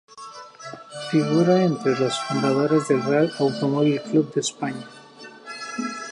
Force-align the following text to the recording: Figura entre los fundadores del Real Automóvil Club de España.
Figura 1.11 1.61
entre 1.63 1.91
los 1.99 2.19
fundadores 2.21 2.87
del 2.87 3.03
Real 3.03 3.31
Automóvil 3.37 4.01
Club 4.01 4.33
de 4.33 4.41
España. 4.41 4.87